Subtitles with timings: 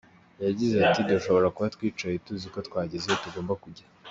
[0.45, 3.85] Yagize ati “Dushobora kuba twicaye tuzi ko twageze iyo tugomba kujya.